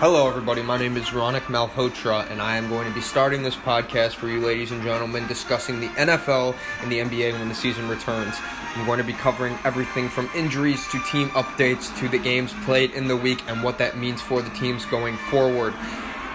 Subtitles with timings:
[0.00, 0.62] Hello, everybody.
[0.62, 4.28] My name is Ronik Malhotra, and I am going to be starting this podcast for
[4.28, 8.34] you, ladies and gentlemen, discussing the NFL and the NBA when the season returns.
[8.74, 12.92] I'm going to be covering everything from injuries to team updates to the games played
[12.92, 15.74] in the week and what that means for the teams going forward.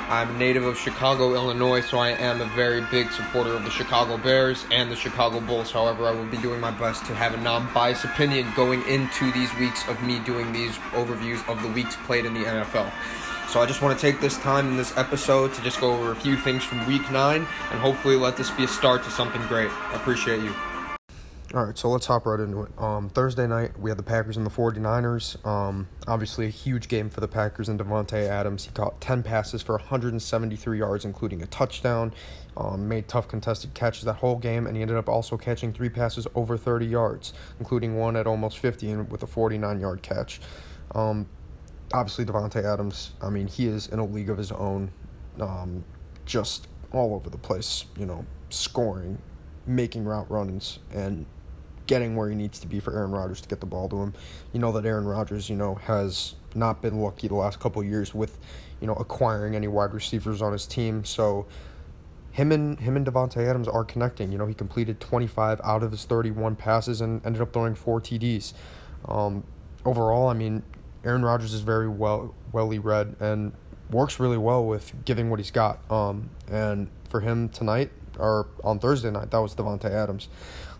[0.09, 3.71] I'm a native of Chicago, Illinois, so I am a very big supporter of the
[3.71, 5.71] Chicago Bears and the Chicago Bulls.
[5.71, 9.32] However, I will be doing my best to have a non biased opinion going into
[9.32, 12.93] these weeks of me doing these overviews of the weeks played in the NFL.
[13.49, 16.12] So I just want to take this time in this episode to just go over
[16.12, 19.41] a few things from week nine and hopefully let this be a start to something
[19.48, 19.70] great.
[19.71, 20.54] I appreciate you.
[21.54, 22.71] All right, so let's hop right into it.
[22.77, 25.45] Um, Thursday night, we had the Packers and the 49ers.
[25.45, 28.66] Um, obviously, a huge game for the Packers and Davante Adams.
[28.66, 32.13] He caught 10 passes for 173 yards, including a touchdown.
[32.57, 35.88] Um, made tough contested catches that whole game, and he ended up also catching three
[35.88, 40.41] passes over 30 yards, including one at almost 50 and with a 49 yard catch.
[41.94, 44.91] Obviously, Davante Adams, I mean, he is in a league of his own,
[45.40, 45.84] um,
[46.26, 49.18] just all over the place, you know, scoring,
[49.68, 51.26] making route runs, and
[51.88, 54.13] getting where he needs to be for Aaron Rodgers to get the ball to him.
[54.54, 58.13] You know that Aaron Rodgers, you know, has not been lucky the last couple years
[58.13, 58.38] with,
[58.82, 61.06] you know, acquiring any wide receivers on his team.
[61.06, 61.46] So
[62.32, 64.31] him and him and Davante Adams are connecting.
[64.31, 68.02] You know, he completed 25 out of his 31 passes and ended up throwing four
[68.02, 68.53] TDs.
[69.08, 69.44] Um,
[69.86, 70.63] overall, I mean,
[71.06, 73.53] Aaron Rodgers is very well welly read and
[73.91, 75.79] works really well with giving what he's got.
[75.91, 80.28] Um, and for him tonight or on Thursday night, that was Davante Adams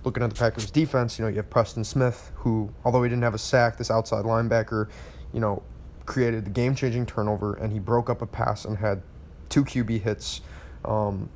[0.06, 3.24] looking at the Packers defense, you know, you have Preston Smith, who, although he didn't
[3.24, 4.88] have a sack, this outside linebacker,
[5.34, 5.64] you know,
[6.06, 9.02] created the game changing turnover and he broke up a pass and had
[9.50, 10.42] two QB hits
[10.86, 11.30] um,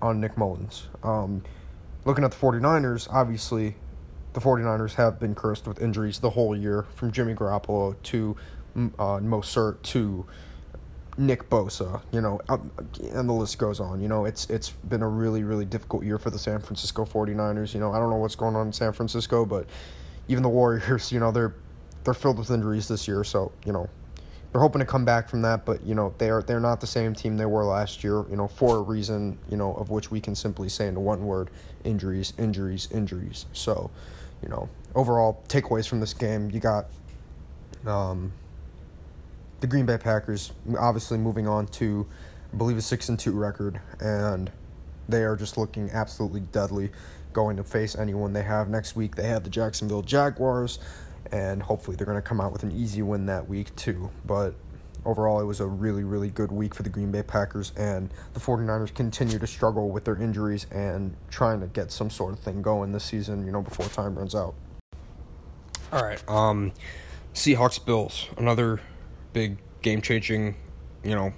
[0.00, 0.86] on Nick Mullens.
[1.02, 1.44] Um,
[2.06, 3.76] looking at the 49ers, obviously,
[4.32, 8.36] the 49ers have been cursed with injuries the whole year from Jimmy Garoppolo to
[8.76, 10.26] uh, Mostert to
[11.16, 14.00] Nick Bosa, you know, and the list goes on.
[14.00, 17.74] You know, it's it's been a really really difficult year for the San Francisco 49ers.
[17.74, 19.66] You know, I don't know what's going on in San Francisco, but
[20.28, 21.54] even the Warriors, you know, they're
[22.04, 23.88] they're filled with injuries this year, so, you know,
[24.52, 26.86] they're hoping to come back from that, but you know, they are they're not the
[26.86, 30.10] same team they were last year, you know, for a reason, you know, of which
[30.10, 31.50] we can simply say in one word,
[31.84, 33.46] injuries, injuries, injuries.
[33.52, 33.90] So,
[34.42, 36.86] you know, overall takeaways from this game, you got
[37.86, 38.32] um
[39.60, 42.06] the Green Bay Packers obviously moving on to
[42.52, 44.50] I believe a 6 and 2 record and
[45.08, 46.90] they are just looking absolutely deadly
[47.32, 49.16] going to face anyone they have next week.
[49.16, 50.78] They have the Jacksonville Jaguars
[51.32, 54.10] and hopefully they're going to come out with an easy win that week too.
[54.24, 54.54] But
[55.04, 58.40] overall it was a really really good week for the Green Bay Packers and the
[58.40, 62.62] 49ers continue to struggle with their injuries and trying to get some sort of thing
[62.62, 64.54] going this season, you know, before time runs out.
[65.92, 66.72] All right, um
[67.34, 68.80] Seahawks Bills, another
[69.32, 70.56] big game changing,
[71.04, 71.32] you know,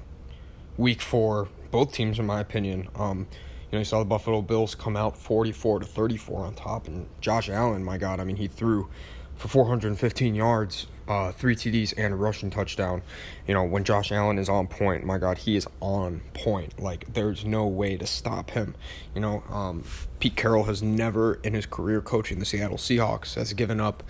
[0.77, 2.89] week for both teams in my opinion.
[2.95, 3.27] Um,
[3.71, 7.07] you know, you saw the Buffalo Bills come out 44 to 34 on top, and
[7.21, 8.89] Josh Allen, my God, I mean, he threw
[9.37, 13.03] for 415 yards, uh, three TDs, and a rushing touchdown.
[13.49, 16.81] You know, when Josh Allen is on point, my God, he is on point.
[16.81, 18.77] Like, there's no way to stop him.
[19.13, 19.83] You know, um,
[20.21, 24.05] Pete Carroll has never in his career coaching the Seattle Seahawks has given up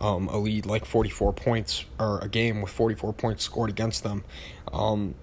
[0.00, 4.24] um, a lead like 44 points or a game with 44 points scored against them.
[4.72, 5.14] Um,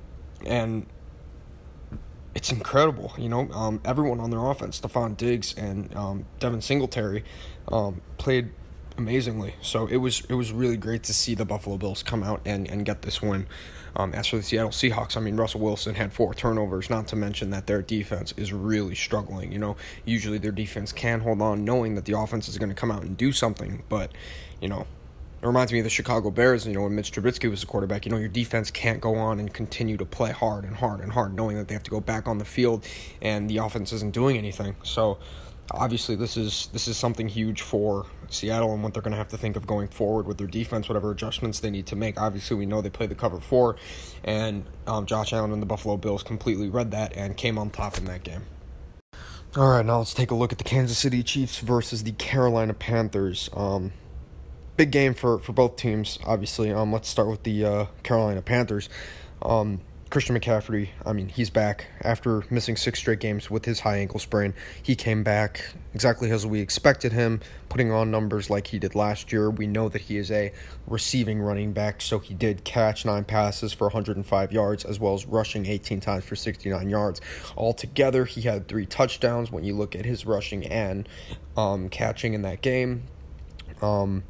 [0.46, 0.86] and
[2.36, 3.50] it's incredible, you know.
[3.52, 7.24] Um, everyone on their offense, Stefon Diggs and um, Devin Singletary,
[7.70, 8.52] um, played
[8.98, 9.56] amazingly.
[9.62, 12.70] So it was it was really great to see the Buffalo Bills come out and,
[12.70, 13.48] and get this win.
[13.96, 16.90] Um, as for the Seattle Seahawks, I mean Russell Wilson had four turnovers.
[16.90, 19.52] Not to mention that their defense is really struggling.
[19.52, 22.76] You know, usually their defense can hold on, knowing that the offense is going to
[22.76, 23.84] come out and do something.
[23.90, 24.12] But
[24.62, 24.88] you know,
[25.44, 28.06] it reminds me of the Chicago Bears, you know, when Mitch Trubisky was the quarterback.
[28.06, 31.12] You know, your defense can't go on and continue to play hard and hard and
[31.12, 32.86] hard, knowing that they have to go back on the field
[33.22, 34.76] and the offense isn't doing anything.
[34.84, 35.18] So,
[35.72, 39.30] obviously, this is this is something huge for Seattle and what they're going to have
[39.30, 42.20] to think of going forward with their defense, whatever adjustments they need to make.
[42.20, 43.76] Obviously, we know they play the cover four,
[44.24, 47.98] and um, Josh Allen and the Buffalo Bills completely read that and came on top
[47.98, 48.44] in that game.
[49.56, 52.74] All right, now let's take a look at the Kansas City Chiefs versus the Carolina
[52.74, 53.52] Panthers.
[53.54, 53.92] Um,
[54.78, 56.72] big game for, for both teams, obviously.
[56.72, 58.90] Um, let's start with the uh, Carolina Panthers.
[59.44, 59.82] Um,
[60.14, 64.20] Christian McCaffrey, I mean, he's back after missing six straight games with his high ankle
[64.20, 64.54] sprain.
[64.84, 69.32] He came back exactly as we expected him, putting on numbers like he did last
[69.32, 69.50] year.
[69.50, 70.54] We know that he is a
[70.86, 75.26] receiving running back, so he did catch nine passes for 105 yards as well as
[75.26, 77.20] rushing 18 times for 69 yards.
[77.58, 81.10] Altogether, he had three touchdowns when you look at his rushing and
[81.58, 83.02] um, catching in that game.
[83.82, 84.22] Um,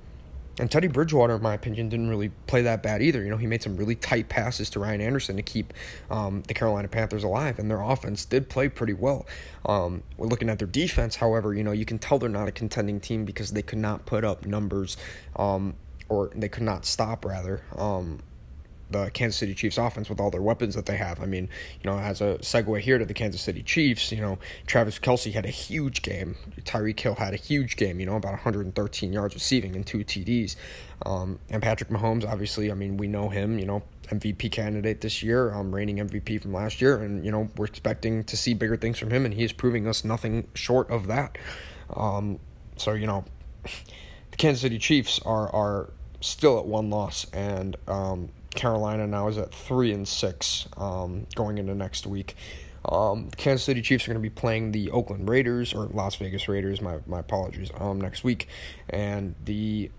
[0.59, 3.23] and Teddy Bridgewater, in my opinion, didn't really play that bad either.
[3.23, 5.73] You know, he made some really tight passes to Ryan Anderson to keep
[6.11, 9.25] um, the Carolina Panthers alive, and their offense did play pretty well.
[9.65, 12.51] Um, we're looking at their defense, however, you know, you can tell they're not a
[12.51, 14.95] contending team because they could not put up numbers,
[15.35, 15.73] um,
[16.07, 18.19] or they could not stop, rather, um,
[18.91, 21.21] the Kansas City Chiefs offense with all their weapons that they have.
[21.21, 21.49] I mean,
[21.83, 25.33] you know, as a segue here to the Kansas City Chiefs, you know, Travis Kelce
[25.33, 26.35] had a huge game.
[26.61, 30.55] Tyreek Hill had a huge game, you know, about 113 yards receiving and two TDs.
[31.05, 35.23] Um, and Patrick Mahomes, obviously, I mean, we know him, you know, MVP candidate this
[35.23, 37.01] year, um, reigning MVP from last year.
[37.01, 39.87] And, you know, we're expecting to see bigger things from him, and he is proving
[39.87, 41.37] us nothing short of that.
[41.95, 42.39] Um,
[42.77, 43.25] so, you know,
[43.63, 45.89] the Kansas City Chiefs are, are
[46.21, 51.57] still at one loss, and um, Carolina now is at three and six um, going
[51.57, 52.35] into next week.
[52.85, 56.47] Um, Kansas City Chiefs are going to be playing the Oakland Raiders or Las Vegas
[56.47, 56.81] Raiders.
[56.81, 57.71] My my apologies.
[57.77, 58.47] Um, next week,
[58.89, 59.89] and the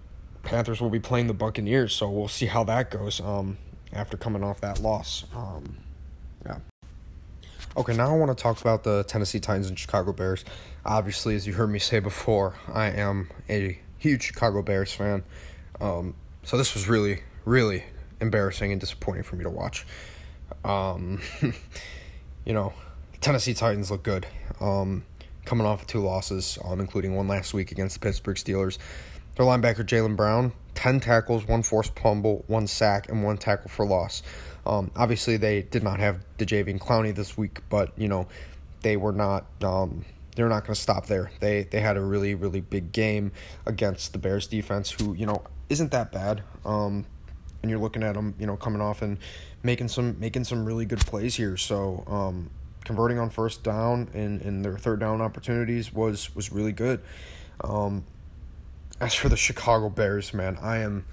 [0.43, 1.95] Panthers will be playing the Buccaneers.
[1.95, 3.21] So we'll see how that goes.
[3.21, 3.59] Um,
[3.95, 5.25] after coming off that loss.
[5.35, 5.79] Um,
[6.45, 6.59] yeah.
[7.77, 10.45] Okay, now I want to talk about the Tennessee Titans and Chicago Bears.
[10.85, 15.25] Obviously, as you heard me say before, I am a huge Chicago Bears fan.
[15.81, 17.85] Um, so this was really, really
[18.21, 19.87] embarrassing and disappointing for me to watch.
[20.65, 21.21] Um,
[22.45, 22.73] you know,
[23.21, 24.27] Tennessee Titans look good.
[24.61, 25.05] Um,
[25.45, 28.79] coming off of two losses, um, including one last week against the Pittsburgh Steelers.
[29.37, 33.85] Their linebacker Jayon Brown, ten tackles, one forced fumble, one sack, and one tackle for
[33.85, 34.23] loss.
[34.67, 38.29] Um, obviously, they did not have Jadeveon Clowney this week, but you know,
[38.83, 39.47] they were not.
[39.63, 40.05] Um,
[40.37, 41.31] they're not going to stop there.
[41.41, 43.33] They they had a really really big game
[43.67, 46.43] against the Bears defense, who you know isn't that bad.
[46.65, 47.07] Um,
[47.65, 49.17] and you're looking at them, you know, coming off and
[49.63, 51.57] making some making some really good plays here.
[51.57, 52.51] So um,
[52.85, 57.01] converting on first down and, their third down opportunities was was really good.
[57.63, 58.05] Um,
[59.01, 61.07] as for the Chicago Bears, man, I am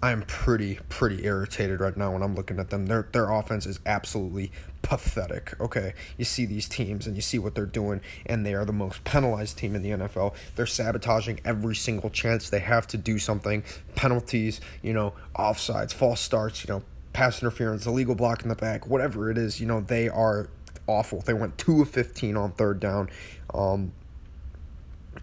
[0.00, 2.86] I am pretty pretty irritated right now when I'm looking at them.
[2.86, 5.60] Their their offense is absolutely pathetic.
[5.60, 8.72] Okay, you see these teams and you see what they're doing, and they are the
[8.72, 10.34] most penalized team in the NFL.
[10.54, 13.64] They're sabotaging every single chance they have to do something.
[13.96, 18.86] Penalties, you know, offsides, false starts, you know, pass interference, illegal block in the back,
[18.86, 19.60] whatever it is.
[19.60, 20.48] You know, they are
[20.86, 21.22] awful.
[21.22, 23.10] They went two of fifteen on third down,
[23.52, 23.90] um,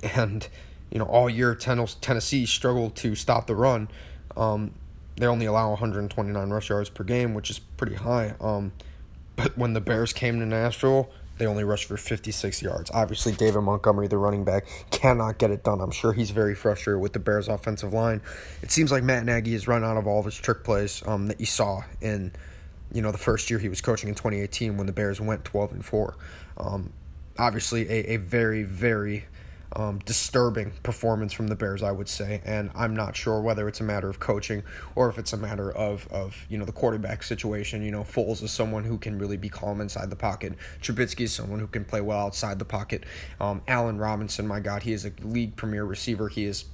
[0.03, 0.45] and
[0.91, 3.87] you know all year Tennessee struggled to stop the run.
[4.37, 4.73] Um,
[5.17, 8.35] they only allow 129 rush yards per game, which is pretty high.
[8.39, 8.73] Um,
[9.35, 12.89] but when the Bears came to Nashville, they only rushed for 56 yards.
[12.93, 15.81] Obviously, David Montgomery, the running back, cannot get it done.
[15.81, 18.21] I'm sure he's very frustrated with the Bears' offensive line.
[18.61, 21.27] It seems like Matt Nagy has run out of all of his trick plays um,
[21.27, 22.31] that you saw in,
[22.93, 25.73] you know, the first year he was coaching in 2018 when the Bears went 12
[25.73, 26.15] and four.
[26.57, 26.93] Um,
[27.37, 29.25] obviously, a, a very, very
[29.73, 32.41] um, disturbing performance from the Bears, I would say.
[32.45, 34.63] And I'm not sure whether it's a matter of coaching
[34.95, 37.83] or if it's a matter of, of you know the quarterback situation.
[37.83, 40.53] You know, Foles is someone who can really be calm inside the pocket.
[40.81, 43.03] Trubisky is someone who can play well outside the pocket.
[43.39, 46.29] Um, Allen Robinson, my God, he is a league premier receiver.
[46.29, 46.65] He is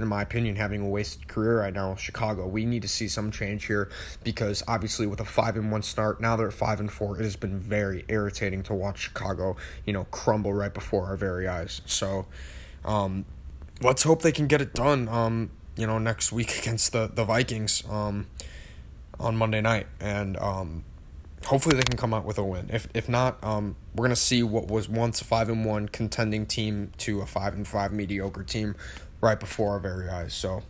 [0.00, 1.94] in my opinion, having a wasted career right now.
[1.94, 3.90] Chicago, we need to see some change here
[4.24, 7.18] because obviously with a five and one start, now they're at five and four.
[7.18, 11.48] It has been very irritating to watch Chicago, you know, crumble right before our very
[11.48, 11.80] eyes.
[11.86, 12.26] So,
[12.84, 13.24] um,
[13.80, 15.08] let's hope they can get it done.
[15.08, 18.26] Um, you know, next week against the the Vikings, um,
[19.20, 20.84] on Monday night, and um,
[21.46, 22.70] hopefully they can come out with a win.
[22.72, 26.46] If if not, um, we're gonna see what was once a five and one contending
[26.46, 28.76] team to a five and five mediocre team
[29.20, 30.34] right before our very eyes.
[30.34, 30.62] So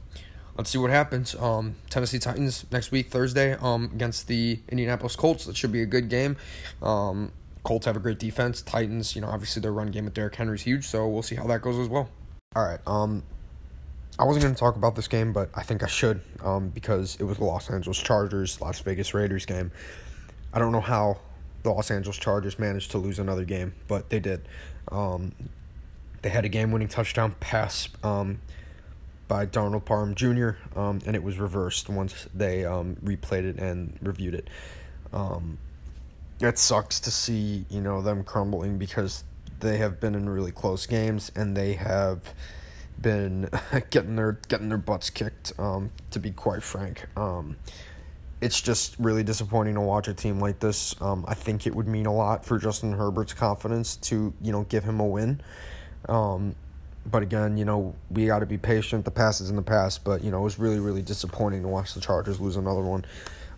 [0.57, 1.35] let's see what happens.
[1.35, 5.45] Um, Tennessee Titans next week Thursday um, against the Indianapolis Colts.
[5.47, 6.37] That should be a good game.
[6.83, 8.63] Um, Colts have a great defense.
[8.63, 11.37] Titans, you know, obviously their run game with Derrick Henry is huge, so we'll see
[11.37, 12.09] how that goes as well.
[12.57, 12.81] All right.
[12.87, 13.23] Um,
[14.19, 17.17] I wasn't going to talk about this game, but I think I should um, because
[17.21, 19.71] it was the Los Angeles Chargers Las Vegas Raiders game.
[20.53, 21.19] I don't know how
[21.63, 24.49] the Los Angeles Chargers managed to lose another game, but they did.
[24.91, 25.33] Um,
[26.23, 28.41] they had a game winning touchdown pass um,
[29.29, 33.99] by Donald Parham Jr., um, and it was reversed once they um, replayed it and
[34.03, 34.49] reviewed it.
[35.13, 35.59] Um,
[36.41, 39.25] it sucks to see you know them crumbling because
[39.61, 42.21] they have been in really close games and they have
[43.01, 43.49] been
[43.91, 45.53] getting their getting their butts kicked.
[45.59, 47.57] Um, to be quite frank, um,
[48.41, 50.95] it's just really disappointing to watch a team like this.
[51.01, 54.65] Um, I think it would mean a lot for Justin Herbert's confidence to you know
[54.65, 55.41] give him a win.
[56.09, 56.55] Um,
[57.11, 59.05] but again, you know, we got to be patient.
[59.05, 61.69] The past is in the past, but you know, it was really, really disappointing to
[61.69, 63.05] watch the Chargers lose another one.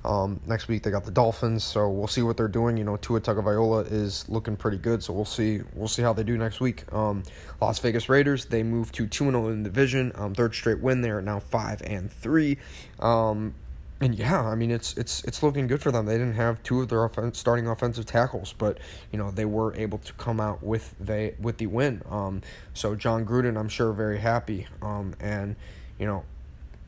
[0.04, 2.76] Um, next week they got the Dolphins, so we'll see what they're doing.
[2.76, 6.23] You know, Tua Tagovailoa is looking pretty good, so we'll see we'll see how they
[6.23, 6.90] do next week.
[6.92, 7.23] Um,
[7.61, 10.54] Las Vegas Raiders they moved to two and zero oh in the division, um, third
[10.54, 11.02] straight win.
[11.02, 12.56] They are now five and three.
[12.99, 13.54] Um,
[14.00, 16.07] and yeah, I mean it's it's it's looking good for them.
[16.07, 18.78] They didn't have two of their starting offensive tackles, but
[19.12, 22.02] you know they were able to come out with they with the win.
[22.09, 22.40] Um,
[22.73, 24.66] so Jon Gruden, I'm sure, very happy.
[24.80, 25.54] Um, and
[25.99, 26.25] you know,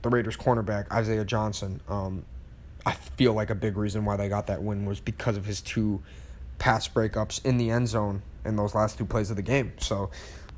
[0.00, 1.80] the Raiders cornerback Isaiah Johnson.
[1.86, 2.24] Um,
[2.86, 5.60] I feel like a big reason why they got that win was because of his
[5.60, 6.02] two
[6.58, 9.72] pass breakups in the end zone in those last two plays of the game.
[9.78, 10.10] So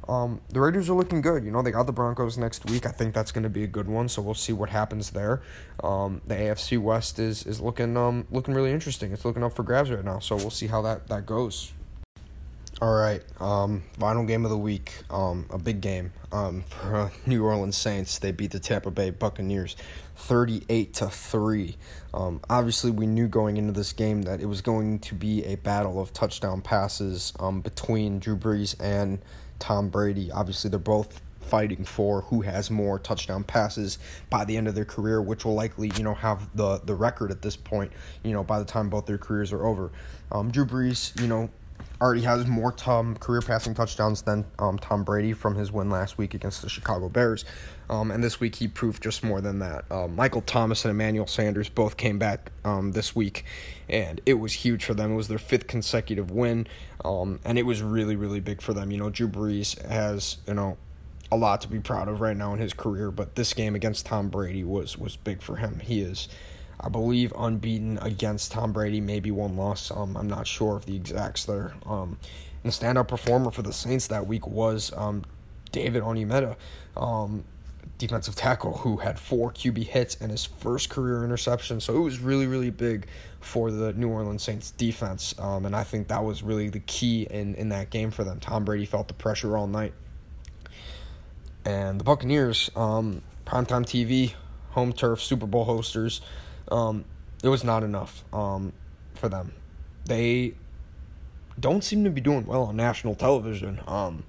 [0.08, 1.44] um, the Raiders are looking good.
[1.44, 2.86] You know, they got the Broncos next week.
[2.86, 4.08] I think that's going to be a good one.
[4.08, 5.42] So we'll see what happens there.
[5.82, 9.12] Um, the AFC West is is looking um looking really interesting.
[9.12, 10.18] It's looking up for grabs right now.
[10.18, 11.72] So we'll see how that that goes.
[12.84, 14.92] All right, um, final game of the week.
[15.08, 16.12] Um, a big game.
[16.30, 19.74] Um, for uh, New Orleans Saints, they beat the Tampa Bay Buccaneers,
[20.16, 21.78] thirty-eight to three.
[22.12, 25.54] Um, obviously, we knew going into this game that it was going to be a
[25.54, 29.18] battle of touchdown passes um, between Drew Brees and
[29.58, 30.30] Tom Brady.
[30.30, 33.98] Obviously, they're both fighting for who has more touchdown passes
[34.28, 37.30] by the end of their career, which will likely, you know, have the the record
[37.30, 39.90] at this point, you know, by the time both their careers are over.
[40.30, 41.48] Um, Drew Brees, you know,
[42.00, 46.18] already has more Tom career passing touchdowns than um, Tom Brady from his win last
[46.18, 47.44] week against the Chicago Bears.
[47.88, 49.84] Um, and this week he proved just more than that.
[49.90, 53.44] Um, Michael Thomas and Emmanuel Sanders both came back um, this week,
[53.88, 55.12] and it was huge for them.
[55.12, 56.66] It was their fifth consecutive win,
[57.04, 58.90] um, and it was really, really big for them.
[58.90, 60.76] You know, Drew Brees has, you know,
[61.30, 64.06] a lot to be proud of right now in his career, but this game against
[64.06, 65.80] Tom Brady was was big for him.
[65.80, 66.28] He is
[66.84, 69.90] I believe unbeaten against Tom Brady, maybe one loss.
[69.90, 71.72] Um, I'm not sure of the exacts there.
[71.86, 72.18] Um,
[72.62, 75.24] and the standout performer for the Saints that week was um,
[75.72, 76.56] David Onyemata,
[76.94, 77.42] um,
[77.96, 81.80] defensive tackle, who had four QB hits and his first career interception.
[81.80, 83.06] So it was really, really big
[83.40, 85.34] for the New Orleans Saints defense.
[85.38, 88.40] Um, and I think that was really the key in, in that game for them.
[88.40, 89.94] Tom Brady felt the pressure all night.
[91.64, 94.34] And the Buccaneers, um, primetime TV,
[94.72, 96.20] home turf, Super Bowl hosters
[96.70, 97.04] um,
[97.42, 98.72] it was not enough um,
[99.14, 99.52] for them.
[100.06, 100.54] They
[101.58, 103.80] don't seem to be doing well on national television.
[103.86, 104.24] Um,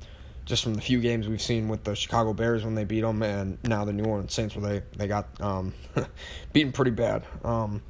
[0.46, 3.24] just from the few games we've seen with the Chicago Bears when they beat them,
[3.24, 5.74] and now the New Orleans Saints where they they got um,
[6.54, 7.24] beaten pretty bad.
[7.44, 7.82] Um,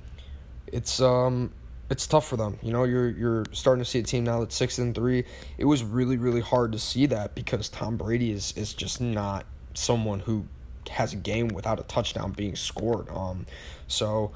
[0.68, 1.52] it's um,
[1.90, 2.58] it's tough for them.
[2.62, 5.26] You know, you're you're starting to see a team now that's six and three.
[5.58, 9.46] It was really really hard to see that because Tom Brady is is just not
[9.74, 10.46] someone who
[10.90, 13.10] has a game without a touchdown being scored.
[13.10, 13.46] Um,
[13.88, 14.32] so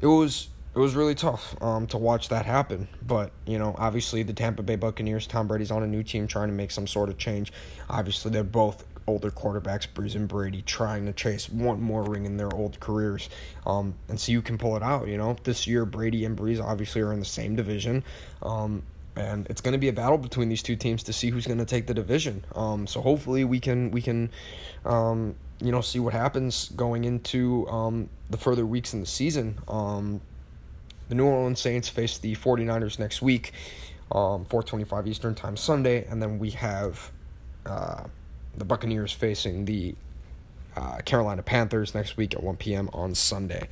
[0.00, 2.88] it was it was really tough um, to watch that happen.
[3.04, 6.48] But you know, obviously the Tampa Bay Buccaneers, Tom Brady's on a new team trying
[6.48, 7.52] to make some sort of change.
[7.88, 12.36] Obviously, they're both older quarterbacks, Brees and Brady, trying to chase one more ring in
[12.36, 13.30] their old careers,
[13.66, 15.08] um, and see who can pull it out.
[15.08, 18.04] You know, this year Brady and Brees obviously are in the same division.
[18.42, 18.82] Um,
[19.16, 21.58] and it's going to be a battle between these two teams to see who's going
[21.58, 22.44] to take the division.
[22.54, 24.30] Um, so hopefully we can we can
[24.84, 29.58] um, you know, see what happens going into um, the further weeks in the season.
[29.66, 30.20] Um,
[31.08, 33.52] the New Orleans Saints face the 49ers next week,
[34.12, 37.10] um, 425 Eastern Time Sunday, and then we have
[37.66, 38.04] uh,
[38.56, 39.94] the Buccaneers facing the
[40.76, 42.88] uh, Carolina Panthers next week at 1 p.m.
[42.92, 43.68] on Sunday.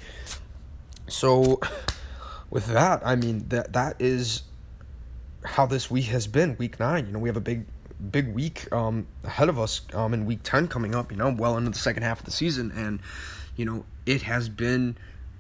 [1.09, 1.61] So,
[2.51, 4.43] with that, I mean that that is
[5.45, 6.57] how this week has been.
[6.57, 7.67] Week nine, you know, we have a big
[8.11, 11.57] big week um, ahead of us um, in week 10 coming up, you know, well
[11.57, 12.73] into the second half of the season.
[12.75, 13.01] And,
[13.57, 14.97] you know, it has been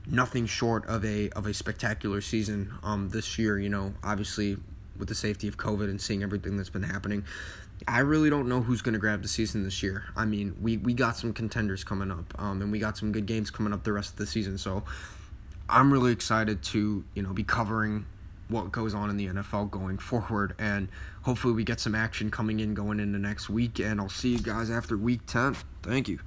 [0.08, 4.56] nothing short of a of a spectacular season um, this year, you know, obviously
[4.98, 7.24] with the safety of COVID and seeing everything that's been happening.
[7.86, 10.04] I really don't know who's going to grab the season this year.
[10.16, 13.26] I mean, we, we got some contenders coming up, um, and we got some good
[13.26, 14.56] games coming up the rest of the season.
[14.56, 14.82] So
[15.68, 18.06] I'm really excited to, you know, be covering
[18.48, 20.54] what goes on in the NFL going forward.
[20.58, 20.88] And
[21.22, 23.78] hopefully, we get some action coming in going into next week.
[23.78, 25.56] And I'll see you guys after week 10.
[25.82, 26.20] Thank you.